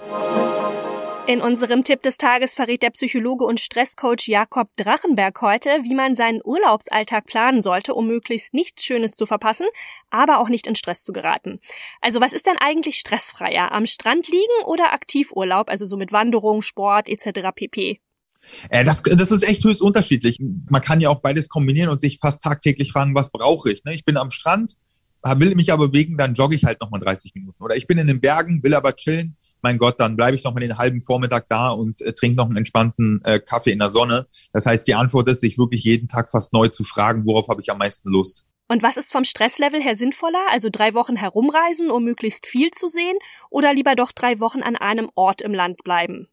In 1.26 1.42
unserem 1.42 1.86
Tipp 1.86 2.02
des 2.02 2.18
Tages 2.18 2.54
verrät 2.54 2.84
der 2.84 2.90
Psychologe 2.90 3.46
und 3.46 3.62
Stresscoach 3.62 4.28
Jakob 4.28 4.68
Drachenberg 4.76 5.42
heute, 5.42 5.70
wie 5.84 5.96
man 5.96 6.18
seinen 6.18 6.42
Urlaubsalltag 6.44 7.26
planen 7.26 7.62
sollte, 7.62 7.94
um 7.94 8.08
möglichst 8.08 8.54
nichts 8.54 8.84
Schönes 8.84 9.16
zu 9.16 9.26
verpassen, 9.26 9.68
aber 10.10 10.40
auch 10.40 10.50
nicht 10.50 10.68
in 10.68 10.76
Stress 10.76 11.02
zu 11.02 11.14
geraten. 11.14 11.60
Also 12.02 12.20
was 12.20 12.34
ist 12.34 12.46
denn 12.46 12.58
eigentlich 12.60 12.98
stressfreier? 12.98 13.72
Am 13.72 13.86
Strand 13.86 14.28
liegen 14.28 14.66
oder 14.66 14.92
Aktivurlaub, 14.92 15.70
also 15.70 15.86
so 15.86 15.96
mit 15.96 16.12
Wanderung, 16.12 16.62
Sport 16.62 17.08
etc. 17.08 17.52
pp? 17.56 18.02
Äh, 18.70 18.84
das, 18.84 19.02
das 19.04 19.32
ist 19.32 19.48
echt 19.48 19.64
höchst 19.64 19.82
unterschiedlich. 19.82 20.40
Man 20.70 20.82
kann 20.82 21.00
ja 21.00 21.08
auch 21.08 21.22
beides 21.22 21.48
kombinieren 21.48 21.90
und 21.90 22.02
sich 22.02 22.20
fast 22.22 22.44
tagtäglich 22.44 22.92
fragen, 22.92 23.16
was 23.16 23.32
brauche 23.32 23.72
ich? 23.72 23.86
Ne? 23.86 23.94
Ich 23.94 24.04
bin 24.04 24.18
am 24.18 24.30
Strand, 24.30 24.76
will 25.24 25.56
mich 25.56 25.72
aber 25.72 25.88
bewegen, 25.88 26.18
dann 26.18 26.34
jogge 26.34 26.56
ich 26.56 26.66
halt 26.66 26.82
nochmal 26.82 27.00
30 27.00 27.34
Minuten. 27.36 27.64
Oder 27.64 27.76
ich 27.76 27.88
bin 27.88 27.98
in 27.98 28.08
den 28.08 28.20
Bergen, 28.20 28.64
will 28.64 28.74
aber 28.74 28.96
chillen, 28.96 29.38
mein 29.62 29.78
Gott, 29.78 30.00
dann 30.00 30.18
bleibe 30.18 30.36
ich 30.36 30.44
noch 30.44 30.54
mal 30.54 30.60
den 30.60 30.78
halben 30.78 31.02
Vormittag 31.02 31.48
da 31.48 31.70
und 31.70 32.02
äh, 32.02 32.14
trinke 32.14 32.36
noch 32.36 32.48
einen 32.48 32.58
entspannten 32.58 33.22
äh, 33.24 33.40
Kaffee 33.40 33.72
in 33.72 33.80
der 33.80 33.90
Sonne. 33.90 34.28
Das 34.52 34.66
heißt, 34.66 34.86
die 34.88 34.96
Antwort 34.96 35.30
ist, 35.30 35.40
sich 35.40 35.58
wirklich 35.58 35.84
jeden 35.84 36.10
Tag 36.10 36.30
fast 36.30 36.52
neu 36.52 36.68
zu 36.68 36.84
fragen, 36.84 37.26
worauf 37.26 37.48
habe 37.48 37.62
ich 37.62 37.72
am 37.72 37.78
meisten 37.78 38.10
Lust. 38.10 38.46
Und 38.68 38.84
was 38.84 38.98
ist 38.98 39.12
vom 39.12 39.24
Stresslevel 39.24 39.82
her 39.82 39.96
sinnvoller? 39.96 40.46
Also 40.50 40.70
drei 40.72 40.94
Wochen 40.94 41.16
herumreisen, 41.16 41.92
um 41.92 42.04
möglichst 42.04 42.46
viel 42.46 42.72
zu 42.72 42.88
sehen, 42.88 43.16
oder 43.50 43.74
lieber 43.74 43.96
doch 43.96 44.12
drei 44.12 44.40
Wochen 44.40 44.62
an 44.62 44.76
einem 44.76 45.10
Ort 45.16 45.42
im 45.42 45.54
Land 45.54 45.84
bleiben? 45.84 46.28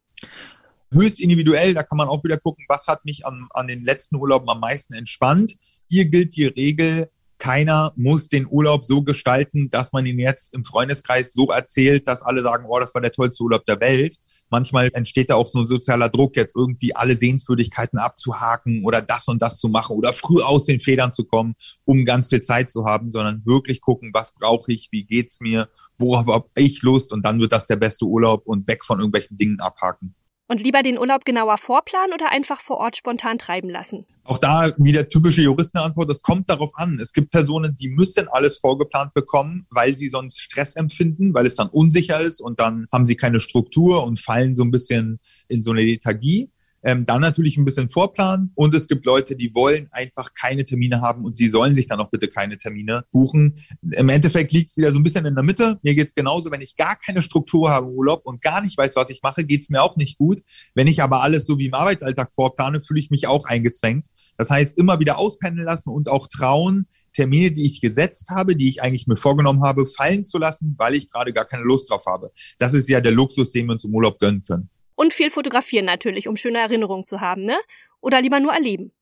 Höchst 0.92 1.20
individuell, 1.20 1.74
da 1.74 1.82
kann 1.84 1.98
man 1.98 2.08
auch 2.08 2.24
wieder 2.24 2.38
gucken, 2.38 2.64
was 2.68 2.88
hat 2.88 3.04
mich 3.04 3.24
an, 3.24 3.46
an 3.50 3.68
den 3.68 3.84
letzten 3.84 4.16
Urlauben 4.16 4.48
am 4.48 4.58
meisten 4.58 4.94
entspannt. 4.94 5.56
Hier 5.88 6.06
gilt 6.06 6.34
die 6.34 6.46
Regel, 6.46 7.10
keiner 7.40 7.92
muss 7.96 8.28
den 8.28 8.46
Urlaub 8.48 8.84
so 8.84 9.02
gestalten, 9.02 9.70
dass 9.70 9.92
man 9.92 10.06
ihn 10.06 10.20
jetzt 10.20 10.54
im 10.54 10.64
Freundeskreis 10.64 11.32
so 11.32 11.48
erzählt, 11.48 12.06
dass 12.06 12.22
alle 12.22 12.42
sagen, 12.42 12.66
oh, 12.68 12.78
das 12.78 12.94
war 12.94 13.00
der 13.00 13.10
tollste 13.10 13.42
Urlaub 13.42 13.66
der 13.66 13.80
Welt. 13.80 14.18
Manchmal 14.50 14.90
entsteht 14.94 15.30
da 15.30 15.36
auch 15.36 15.46
so 15.46 15.60
ein 15.60 15.66
sozialer 15.66 16.08
Druck, 16.08 16.36
jetzt 16.36 16.54
irgendwie 16.56 16.94
alle 16.94 17.14
Sehenswürdigkeiten 17.14 17.98
abzuhaken 17.98 18.84
oder 18.84 19.00
das 19.00 19.26
und 19.28 19.40
das 19.40 19.58
zu 19.58 19.68
machen 19.68 19.96
oder 19.96 20.12
früh 20.12 20.42
aus 20.42 20.66
den 20.66 20.80
Federn 20.80 21.12
zu 21.12 21.24
kommen, 21.24 21.54
um 21.84 22.04
ganz 22.04 22.28
viel 22.28 22.42
Zeit 22.42 22.70
zu 22.70 22.84
haben, 22.84 23.10
sondern 23.10 23.42
wirklich 23.46 23.80
gucken, 23.80 24.10
was 24.12 24.34
brauche 24.34 24.72
ich, 24.72 24.88
wie 24.90 25.04
geht's 25.04 25.40
mir, 25.40 25.68
worauf 25.98 26.26
habe 26.26 26.48
ich 26.56 26.82
Lust 26.82 27.12
und 27.12 27.24
dann 27.24 27.40
wird 27.40 27.52
das 27.52 27.66
der 27.68 27.76
beste 27.76 28.04
Urlaub 28.04 28.46
und 28.46 28.66
weg 28.68 28.84
von 28.84 28.98
irgendwelchen 28.98 29.36
Dingen 29.36 29.60
abhaken. 29.60 30.14
Und 30.50 30.60
lieber 30.60 30.82
den 30.82 30.98
Urlaub 30.98 31.24
genauer 31.24 31.58
vorplanen 31.58 32.12
oder 32.12 32.32
einfach 32.32 32.60
vor 32.60 32.78
Ort 32.78 32.96
spontan 32.96 33.38
treiben 33.38 33.70
lassen? 33.70 34.04
Auch 34.24 34.36
da 34.36 34.72
wieder 34.78 35.08
typische 35.08 35.42
Juristenantwort, 35.42 36.10
das 36.10 36.22
kommt 36.22 36.50
darauf 36.50 36.72
an. 36.74 36.98
Es 37.00 37.12
gibt 37.12 37.30
Personen, 37.30 37.76
die 37.76 37.88
müssen 37.88 38.26
alles 38.26 38.58
vorgeplant 38.58 39.14
bekommen, 39.14 39.68
weil 39.70 39.94
sie 39.94 40.08
sonst 40.08 40.40
Stress 40.40 40.74
empfinden, 40.74 41.34
weil 41.34 41.46
es 41.46 41.54
dann 41.54 41.68
unsicher 41.68 42.20
ist 42.20 42.40
und 42.40 42.58
dann 42.58 42.88
haben 42.92 43.04
sie 43.04 43.14
keine 43.14 43.38
Struktur 43.38 44.02
und 44.02 44.18
fallen 44.18 44.56
so 44.56 44.64
ein 44.64 44.72
bisschen 44.72 45.20
in 45.46 45.62
so 45.62 45.70
eine 45.70 45.82
Lethargie. 45.82 46.50
Ähm, 46.82 47.04
dann 47.04 47.20
natürlich 47.20 47.56
ein 47.56 47.64
bisschen 47.64 47.90
Vorplan 47.90 48.50
und 48.54 48.74
es 48.74 48.88
gibt 48.88 49.04
Leute, 49.04 49.36
die 49.36 49.54
wollen 49.54 49.88
einfach 49.90 50.32
keine 50.34 50.64
Termine 50.64 51.02
haben 51.02 51.24
und 51.24 51.36
sie 51.36 51.48
sollen 51.48 51.74
sich 51.74 51.88
dann 51.88 52.00
auch 52.00 52.10
bitte 52.10 52.28
keine 52.28 52.56
Termine 52.56 53.04
buchen. 53.12 53.56
Im 53.82 54.08
Endeffekt 54.08 54.52
liegt 54.52 54.70
es 54.70 54.76
wieder 54.76 54.92
so 54.92 54.98
ein 54.98 55.02
bisschen 55.02 55.26
in 55.26 55.34
der 55.34 55.44
Mitte. 55.44 55.78
Mir 55.82 55.94
geht 55.94 56.06
es 56.06 56.14
genauso, 56.14 56.50
wenn 56.50 56.62
ich 56.62 56.76
gar 56.76 56.96
keine 56.96 57.22
Struktur 57.22 57.70
habe 57.70 57.88
im 57.88 57.92
Urlaub 57.92 58.24
und 58.24 58.40
gar 58.40 58.62
nicht 58.62 58.78
weiß, 58.78 58.96
was 58.96 59.10
ich 59.10 59.20
mache, 59.22 59.44
geht 59.44 59.62
es 59.62 59.70
mir 59.70 59.82
auch 59.82 59.96
nicht 59.96 60.16
gut. 60.16 60.42
Wenn 60.74 60.86
ich 60.86 61.02
aber 61.02 61.22
alles 61.22 61.46
so 61.46 61.58
wie 61.58 61.66
im 61.66 61.74
Arbeitsalltag 61.74 62.32
vorplane, 62.32 62.80
fühle 62.80 63.00
ich 63.00 63.10
mich 63.10 63.26
auch 63.26 63.44
eingezwängt. 63.44 64.06
Das 64.38 64.48
heißt, 64.48 64.78
immer 64.78 65.00
wieder 65.00 65.18
auspendeln 65.18 65.66
lassen 65.66 65.90
und 65.90 66.08
auch 66.08 66.26
trauen, 66.26 66.86
Termine, 67.12 67.50
die 67.50 67.66
ich 67.66 67.80
gesetzt 67.80 68.30
habe, 68.30 68.56
die 68.56 68.68
ich 68.68 68.82
eigentlich 68.82 69.06
mir 69.06 69.16
vorgenommen 69.16 69.62
habe, 69.62 69.86
fallen 69.86 70.24
zu 70.24 70.38
lassen, 70.38 70.74
weil 70.78 70.94
ich 70.94 71.10
gerade 71.10 71.32
gar 71.32 71.44
keine 71.44 71.64
Lust 71.64 71.90
drauf 71.90 72.06
habe. 72.06 72.30
Das 72.58 72.72
ist 72.72 72.88
ja 72.88 73.00
der 73.00 73.12
Luxus, 73.12 73.52
den 73.52 73.66
wir 73.66 73.72
uns 73.72 73.84
im 73.84 73.94
Urlaub 73.94 74.18
gönnen 74.18 74.42
können. 74.42 74.70
Und 75.00 75.14
viel 75.14 75.30
fotografieren 75.30 75.86
natürlich, 75.86 76.28
um 76.28 76.36
schöne 76.36 76.58
Erinnerungen 76.58 77.06
zu 77.06 77.22
haben, 77.22 77.44
ne? 77.44 77.56
Oder 78.02 78.20
lieber 78.20 78.38
nur 78.38 78.52
erleben? 78.52 78.92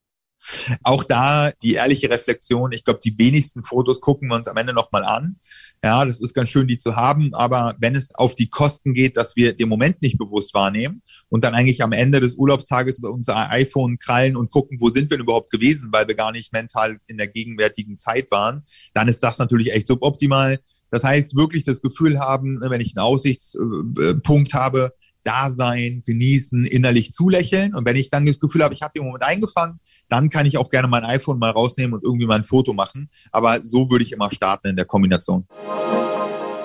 Auch 0.84 1.02
da 1.02 1.50
die 1.60 1.74
ehrliche 1.74 2.08
Reflexion. 2.08 2.70
Ich 2.70 2.84
glaube, 2.84 3.00
die 3.02 3.18
wenigsten 3.18 3.64
Fotos 3.64 4.00
gucken 4.00 4.28
wir 4.28 4.36
uns 4.36 4.46
am 4.46 4.56
Ende 4.56 4.72
nochmal 4.72 5.02
an. 5.02 5.40
Ja, 5.82 6.04
das 6.04 6.20
ist 6.20 6.34
ganz 6.34 6.50
schön, 6.50 6.68
die 6.68 6.78
zu 6.78 6.94
haben. 6.94 7.34
Aber 7.34 7.74
wenn 7.80 7.96
es 7.96 8.14
auf 8.14 8.36
die 8.36 8.48
Kosten 8.48 8.94
geht, 8.94 9.16
dass 9.16 9.34
wir 9.34 9.54
den 9.54 9.68
Moment 9.68 10.00
nicht 10.00 10.18
bewusst 10.18 10.54
wahrnehmen 10.54 11.02
und 11.30 11.42
dann 11.42 11.56
eigentlich 11.56 11.82
am 11.82 11.90
Ende 11.90 12.20
des 12.20 12.36
Urlaubstages 12.36 13.00
über 13.00 13.10
unser 13.10 13.50
iPhone 13.50 13.98
krallen 13.98 14.36
und 14.36 14.52
gucken, 14.52 14.78
wo 14.80 14.90
sind 14.90 15.10
wir 15.10 15.16
denn 15.16 15.24
überhaupt 15.24 15.50
gewesen, 15.50 15.88
weil 15.90 16.06
wir 16.06 16.14
gar 16.14 16.30
nicht 16.30 16.52
mental 16.52 17.00
in 17.08 17.16
der 17.16 17.26
gegenwärtigen 17.26 17.98
Zeit 17.98 18.30
waren, 18.30 18.62
dann 18.94 19.08
ist 19.08 19.24
das 19.24 19.38
natürlich 19.38 19.72
echt 19.72 19.88
suboptimal. 19.88 20.60
Das 20.92 21.02
heißt, 21.02 21.34
wirklich 21.34 21.64
das 21.64 21.82
Gefühl 21.82 22.20
haben, 22.20 22.60
wenn 22.60 22.80
ich 22.80 22.96
einen 22.96 23.04
Aussichtspunkt 23.04 24.54
habe, 24.54 24.92
da 25.28 25.50
sein, 25.50 26.02
genießen, 26.06 26.64
innerlich 26.64 27.12
zulächeln. 27.12 27.74
Und 27.74 27.86
wenn 27.86 27.96
ich 27.96 28.08
dann 28.08 28.24
das 28.24 28.40
Gefühl 28.40 28.64
habe, 28.64 28.72
ich 28.72 28.80
habe 28.80 28.92
den 28.94 29.04
Moment 29.04 29.22
eingefangen, 29.22 29.78
dann 30.08 30.30
kann 30.30 30.46
ich 30.46 30.56
auch 30.56 30.70
gerne 30.70 30.88
mein 30.88 31.04
iPhone 31.04 31.38
mal 31.38 31.50
rausnehmen 31.50 31.92
und 31.92 32.02
irgendwie 32.02 32.26
mal 32.26 32.36
ein 32.36 32.44
Foto 32.44 32.72
machen. 32.72 33.10
Aber 33.30 33.62
so 33.62 33.90
würde 33.90 34.04
ich 34.04 34.12
immer 34.12 34.30
starten 34.30 34.68
in 34.68 34.76
der 34.76 34.86
Kombination. 34.86 35.46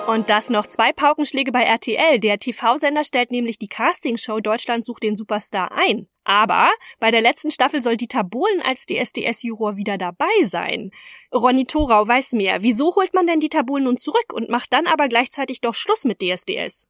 Und 0.08 0.29
das 0.29 0.50
noch 0.50 0.67
zwei 0.67 0.93
Paukenschläge 0.93 1.51
bei 1.51 1.63
RTL. 1.63 2.20
Der 2.20 2.38
TV-Sender 2.38 3.03
stellt 3.03 3.32
nämlich 3.32 3.58
die 3.58 3.67
Castingshow 3.67 4.39
Deutschland 4.39 4.86
sucht 4.86 5.03
den 5.03 5.17
Superstar 5.17 5.72
ein. 5.74 6.08
Aber 6.25 6.69
bei 6.99 7.11
der 7.11 7.21
letzten 7.21 7.51
Staffel 7.51 7.81
soll 7.81 7.97
Dieter 7.97 8.23
Bohlen 8.23 8.61
als 8.63 8.85
DSDS-Juror 8.85 9.75
wieder 9.75 9.97
dabei 9.97 10.25
sein. 10.45 10.91
Ronny 11.33 11.65
Thorau 11.65 12.07
weiß 12.07 12.33
mehr. 12.33 12.61
Wieso 12.61 12.95
holt 12.95 13.13
man 13.13 13.25
denn 13.25 13.39
Dieter 13.39 13.63
Bohlen 13.63 13.85
nun 13.85 13.97
zurück 13.97 14.31
und 14.33 14.49
macht 14.49 14.71
dann 14.71 14.85
aber 14.87 15.07
gleichzeitig 15.07 15.61
doch 15.61 15.73
Schluss 15.73 16.05
mit 16.05 16.21
DSDS? 16.21 16.87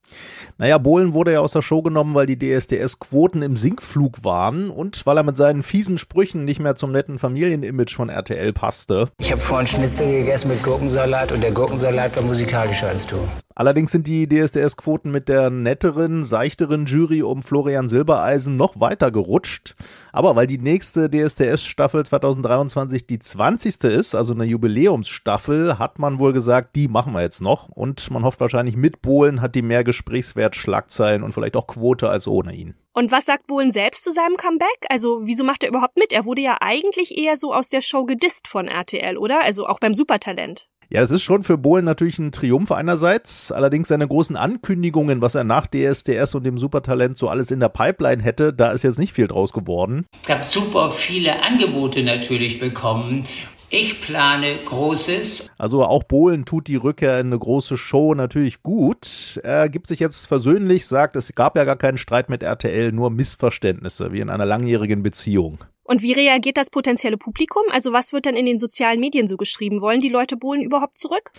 Naja, 0.58 0.78
Bohlen 0.78 1.14
wurde 1.14 1.34
ja 1.34 1.40
aus 1.40 1.54
der 1.54 1.62
Show 1.62 1.82
genommen, 1.82 2.14
weil 2.14 2.28
die 2.28 2.38
DSDS-Quoten 2.38 3.42
im 3.42 3.56
Sinkflug 3.58 4.24
waren 4.24 4.70
und 4.70 5.06
weil 5.06 5.18
er 5.18 5.24
mit 5.24 5.38
seinen 5.38 5.64
fiesen 5.64 5.98
Sprüchen 5.98 6.46
nicht 6.46 6.60
mehr 6.60 6.76
zum 6.76 6.92
netten 6.92 7.20
Familienimage 7.20 7.96
von 7.96 8.10
RTL 8.10 8.54
passte. 8.54 9.10
Ich 9.20 9.32
habe 9.32 9.42
vorhin 9.42 9.68
Schnitzel 9.68 10.12
gegessen 10.12 10.50
mit 10.50 10.62
Gurkensalat 10.62 11.32
und 11.32 11.42
der 11.42 11.52
Gurkensalat 11.52 12.16
war 12.18 12.24
musikalischer 12.24 12.90
als 12.90 13.08
du. 13.08 13.16
Allerdings 13.56 13.92
sind 13.92 14.08
die 14.08 14.28
DSDS-Quoten 14.28 15.12
mit 15.12 15.30
der 15.30 15.50
netteren, 15.50 16.24
seichteren 16.24 16.86
Jury 16.86 17.22
um 17.22 17.44
Florian 17.44 17.90
Silbereisen 17.90 18.56
noch 18.56 18.80
weiter 18.80 19.12
gerutscht. 19.12 19.76
Aber 20.12 20.36
weil 20.36 20.48
die 20.48 20.58
nächste 20.58 21.10
DSDS-Staffel 21.10 22.06
2023 22.06 23.06
die 23.06 23.20
20. 23.20 23.84
ist, 23.84 24.16
also 24.16 24.34
eine 24.34 24.46
Jubiläumsstaffel, 24.46 25.78
hat 25.80 26.00
man 26.00 26.20
wohl 26.20 26.34
gesagt, 26.34 26.76
die 26.76 26.88
machen 26.88 27.14
wir 27.14 27.22
jetzt 27.22 27.42
noch. 27.42 27.70
Und 27.70 28.10
man 28.10 28.24
hofft 28.24 28.40
wahrscheinlich, 28.40 28.76
mit 28.76 29.02
Bohlen 29.02 29.42
hat 29.42 29.56
die 29.56 29.62
mehr 29.62 29.84
Gesprächswert, 29.84 30.56
Schlagzeilen 30.56 31.24
und 31.24 31.34
vielleicht 31.34 31.56
auch 31.56 31.68
Quote 31.68 32.10
als 32.10 32.28
ohne 32.28 32.54
ihn. 32.54 32.76
Und 32.94 33.12
was 33.12 33.26
sagt 33.26 33.48
Bohlen 33.48 33.72
selbst 33.72 34.04
zu 34.04 34.14
seinem 34.14 34.38
Comeback? 34.38 34.86
Also, 34.90 35.22
wieso 35.24 35.44
macht 35.44 35.64
er 35.64 35.70
überhaupt 35.70 35.98
mit? 35.98 36.14
Er 36.14 36.26
wurde 36.26 36.42
ja 36.42 36.58
eigentlich 36.62 37.18
eher 37.18 37.38
so 37.38 37.52
aus 37.54 37.70
der 37.70 37.82
Show 37.82 38.06
gedisst 38.06 38.48
von 38.48 38.68
RTL, 38.68 39.18
oder? 39.18 39.44
Also 39.44 39.66
auch 39.66 39.80
beim 39.80 39.96
Supertalent. 39.96 40.68
Ja, 40.94 41.02
das 41.02 41.10
ist 41.10 41.24
schon 41.24 41.42
für 41.42 41.58
Bohlen 41.58 41.86
natürlich 41.86 42.20
ein 42.20 42.32
Triumph 42.32 42.72
einerseits. 42.72 43.52
Allerdings 43.52 43.88
seine 43.88 44.08
großen 44.08 44.36
Ankündigungen, 44.36 45.22
was 45.22 45.34
er 45.34 45.44
nach 45.44 45.66
DSDS 45.66 46.36
und 46.36 46.44
dem 46.44 46.60
Supertalent 46.60 47.18
so 47.18 47.30
alles 47.30 47.50
in 47.50 47.60
der 47.60 47.70
Pipeline 47.70 48.22
hätte, 48.22 48.54
da 48.54 48.72
ist 48.72 48.84
jetzt 48.84 49.00
nicht 49.00 49.12
viel 49.12 49.26
draus 49.26 49.54
geworden. 49.54 50.06
Ich 50.22 50.30
habe 50.30 50.44
super 50.44 50.92
viele 50.92 51.42
Angebote 51.42 52.04
natürlich 52.04 52.60
bekommen. 52.60 53.24
Ich 53.72 54.02
plane 54.02 54.60
Großes. 54.66 55.50
Also 55.58 55.84
auch 55.84 56.04
Bohlen 56.04 56.46
tut 56.46 56.68
die 56.68 56.76
Rückkehr 56.76 57.20
in 57.20 57.26
eine 57.26 57.40
große 57.40 57.76
Show 57.76 58.14
natürlich 58.14 58.62
gut. 58.62 59.42
Er 59.44 59.70
gibt 59.70 59.88
sich 59.88 60.00
jetzt 60.00 60.28
versöhnlich, 60.28 60.86
sagt, 60.86 61.16
es 61.16 61.34
gab 61.34 61.58
ja 61.58 61.64
gar 61.64 61.76
keinen 61.76 61.98
Streit 61.98 62.30
mit 62.30 62.44
RTL, 62.44 62.92
nur 62.92 63.10
Missverständnisse, 63.10 64.14
wie 64.14 64.20
in 64.20 64.30
einer 64.30 64.46
langjährigen 64.46 65.02
Beziehung. 65.02 65.58
Und 65.84 66.02
wie 66.02 66.14
reagiert 66.14 66.58
das 66.58 66.70
potenzielle 66.70 67.18
Publikum? 67.18 67.64
Also 67.72 67.92
was 67.92 68.14
wird 68.14 68.26
denn 68.26 68.36
in 68.36 68.46
den 68.46 68.58
sozialen 68.58 69.00
Medien 69.00 69.28
so 69.28 69.36
geschrieben? 69.36 69.82
Wollen 69.82 70.00
die 70.00 70.10
Leute 70.10 70.38
Bohlen 70.38 70.62
überhaupt 70.62 70.98
zurück? 70.98 71.32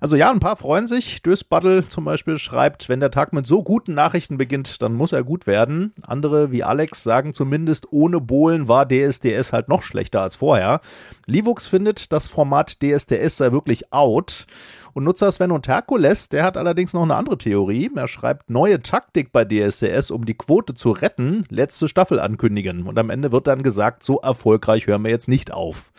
Also 0.00 0.16
ja, 0.16 0.30
ein 0.30 0.40
paar 0.40 0.56
freuen 0.56 0.86
sich. 0.88 1.22
Dösbaddel 1.22 1.86
zum 1.86 2.04
Beispiel 2.04 2.38
schreibt, 2.38 2.88
wenn 2.88 3.00
der 3.00 3.12
Tag 3.12 3.32
mit 3.32 3.46
so 3.46 3.62
guten 3.62 3.94
Nachrichten 3.94 4.36
beginnt, 4.36 4.82
dann 4.82 4.94
muss 4.94 5.12
er 5.12 5.22
gut 5.22 5.46
werden. 5.46 5.94
Andere 6.02 6.50
wie 6.50 6.64
Alex 6.64 7.04
sagen 7.04 7.34
zumindest, 7.34 7.92
ohne 7.92 8.20
Bohlen 8.20 8.66
war 8.68 8.86
DSDS 8.86 9.52
halt 9.52 9.68
noch 9.68 9.82
schlechter 9.82 10.22
als 10.22 10.36
vorher. 10.36 10.80
Livux 11.26 11.66
findet, 11.66 12.12
das 12.12 12.26
Format 12.26 12.82
DSDS 12.82 13.36
sei 13.36 13.52
wirklich 13.52 13.92
out. 13.92 14.46
Und 14.94 15.02
Nutzer 15.02 15.32
Sven 15.32 15.50
und 15.50 15.66
Herkules, 15.66 16.28
der 16.28 16.44
hat 16.44 16.56
allerdings 16.56 16.92
noch 16.92 17.02
eine 17.02 17.16
andere 17.16 17.36
Theorie. 17.36 17.90
Er 17.96 18.06
schreibt 18.06 18.48
neue 18.48 18.80
Taktik 18.80 19.32
bei 19.32 19.44
DSDS, 19.44 20.12
um 20.12 20.24
die 20.24 20.34
Quote 20.34 20.74
zu 20.74 20.92
retten, 20.92 21.44
letzte 21.50 21.88
Staffel 21.88 22.20
ankündigen. 22.20 22.86
Und 22.86 22.96
am 22.96 23.10
Ende 23.10 23.32
wird 23.32 23.48
dann 23.48 23.64
gesagt, 23.64 24.04
so 24.04 24.20
erfolgreich 24.20 24.86
hören 24.86 25.02
wir 25.02 25.10
jetzt 25.10 25.28
nicht 25.28 25.52
auf. 25.52 25.92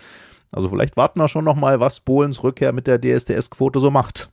Also 0.53 0.69
vielleicht 0.69 0.95
warten 0.95 1.19
wir 1.19 1.27
schon 1.27 1.43
noch 1.43 1.57
mal, 1.57 1.81
was 1.81 1.99
Bohlens 1.99 2.41
Rückkehr 2.41 2.71
mit 2.71 2.87
der 2.87 3.01
DSDS-Quote 3.01 3.81
so 3.81 3.91
macht. 3.91 4.29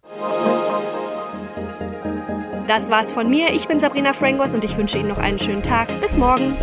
Das 2.69 2.88
war's 2.88 3.11
von 3.11 3.28
mir. 3.28 3.52
Ich 3.52 3.66
bin 3.66 3.81
Sabrina 3.81 4.12
Frangos 4.12 4.54
und 4.54 4.62
ich 4.62 4.76
wünsche 4.76 4.97
Ihnen 4.97 5.09
noch 5.09 5.19
einen 5.19 5.40
schönen 5.40 5.64
Tag. 5.64 5.88
Bis 6.00 6.16
morgen. 6.16 6.57